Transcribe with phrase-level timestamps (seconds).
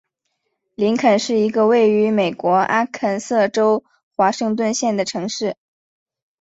[0.73, 3.83] 林肯是一个位于美国阿肯色州
[4.15, 5.55] 华盛顿县的城市。